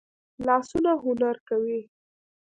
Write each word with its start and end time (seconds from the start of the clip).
لاسونه 0.45 0.91
هنر 1.03 1.33
کوي 1.47 1.79